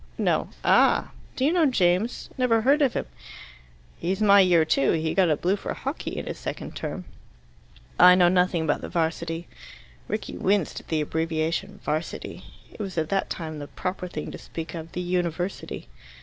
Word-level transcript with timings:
"No." 0.17 0.49
"Ah." 0.65 1.11
"Do 1.35 1.45
you 1.45 1.53
know 1.53 1.67
James?" 1.67 2.31
"Never 2.35 2.61
heard 2.61 2.81
of 2.81 2.95
him." 2.95 3.05
"He's 3.99 4.19
my 4.19 4.39
year 4.39 4.65
too. 4.65 4.93
He 4.93 5.13
got 5.13 5.29
a 5.29 5.37
blue 5.37 5.55
for 5.55 5.75
hockey 5.75 6.19
his 6.23 6.39
second 6.39 6.75
term." 6.75 7.05
"I 7.99 8.15
know 8.15 8.27
nothing 8.27 8.63
about 8.63 8.81
the 8.81 8.89
'Varsity." 8.89 9.47
Rickie 10.07 10.37
winced 10.37 10.79
at 10.79 10.87
the 10.87 11.01
abbreviation 11.01 11.81
"'Varsity." 11.83 12.43
It 12.71 12.79
was 12.79 12.97
at 12.97 13.09
that 13.09 13.29
time 13.29 13.59
the 13.59 13.67
proper 13.67 14.07
thing 14.07 14.31
to 14.31 14.39
speak 14.39 14.73
of 14.73 14.93
"the 14.93 15.01
University." 15.01 15.87